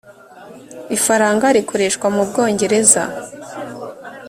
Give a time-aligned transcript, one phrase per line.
[0.95, 3.01] ifaranga rikoreshwa mu bwongereza